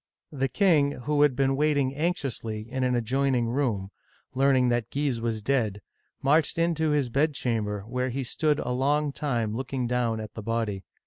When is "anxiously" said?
1.93-2.65